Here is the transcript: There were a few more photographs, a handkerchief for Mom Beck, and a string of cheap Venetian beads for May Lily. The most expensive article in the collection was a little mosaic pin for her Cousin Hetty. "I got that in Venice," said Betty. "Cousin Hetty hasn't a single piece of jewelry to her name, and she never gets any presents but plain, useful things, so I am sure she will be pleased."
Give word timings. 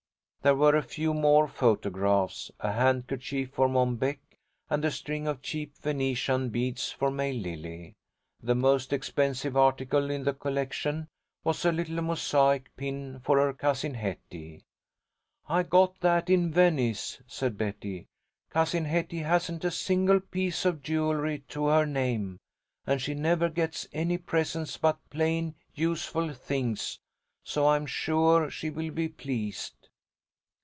There 0.43 0.55
were 0.55 0.75
a 0.75 0.81
few 0.81 1.13
more 1.13 1.47
photographs, 1.47 2.49
a 2.59 2.71
handkerchief 2.71 3.51
for 3.51 3.69
Mom 3.69 3.97
Beck, 3.97 4.19
and 4.71 4.83
a 4.83 4.89
string 4.89 5.27
of 5.27 5.43
cheap 5.43 5.77
Venetian 5.77 6.49
beads 6.49 6.91
for 6.91 7.11
May 7.11 7.31
Lily. 7.33 7.93
The 8.41 8.55
most 8.55 8.91
expensive 8.91 9.55
article 9.55 10.09
in 10.09 10.23
the 10.23 10.33
collection 10.33 11.07
was 11.43 11.63
a 11.63 11.71
little 11.71 12.01
mosaic 12.01 12.75
pin 12.75 13.19
for 13.19 13.37
her 13.37 13.53
Cousin 13.53 13.93
Hetty. 13.93 14.63
"I 15.47 15.61
got 15.61 15.99
that 15.99 16.27
in 16.27 16.49
Venice," 16.49 17.21
said 17.27 17.55
Betty. 17.55 18.07
"Cousin 18.49 18.85
Hetty 18.85 19.19
hasn't 19.19 19.63
a 19.63 19.69
single 19.69 20.19
piece 20.21 20.65
of 20.65 20.81
jewelry 20.81 21.43
to 21.49 21.67
her 21.67 21.85
name, 21.85 22.39
and 22.87 22.99
she 22.99 23.13
never 23.13 23.47
gets 23.47 23.87
any 23.93 24.17
presents 24.17 24.75
but 24.75 24.97
plain, 25.11 25.53
useful 25.75 26.33
things, 26.33 26.97
so 27.43 27.67
I 27.67 27.75
am 27.75 27.85
sure 27.85 28.49
she 28.49 28.71
will 28.71 28.89
be 28.89 29.07
pleased." 29.07 29.75